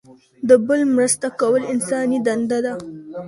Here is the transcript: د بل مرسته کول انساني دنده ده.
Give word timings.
د 0.47 0.49
بل 0.67 0.81
مرسته 0.95 1.27
کول 1.39 1.61
انساني 1.73 2.19
دنده 2.27 2.59
ده. 2.65 2.73